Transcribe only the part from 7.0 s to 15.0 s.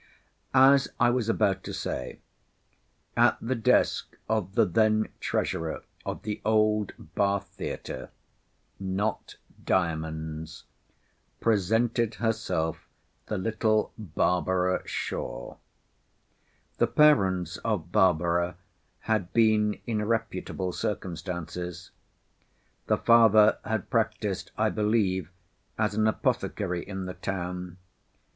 Bath theatre—not Diamond's—presented herself the little Barbara